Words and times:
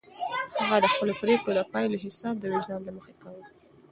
هغه 0.67 0.77
د 0.83 0.85
خپلو 0.93 1.13
پرېکړو 1.21 1.51
د 1.57 1.61
پایلو 1.71 2.01
حساب 2.05 2.35
د 2.39 2.43
وجدان 2.53 2.81
له 2.85 2.91
مخې 2.97 3.13
کاوه. 3.21 3.43